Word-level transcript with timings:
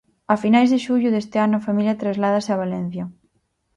A 0.33 0.35
finais 0.43 0.69
de 0.73 0.79
xullo 0.85 1.09
deste 1.11 1.37
ano 1.45 1.55
a 1.57 1.65
familia 1.67 1.99
trasladase 2.01 2.49
a 2.51 2.61
Valencia. 2.63 3.05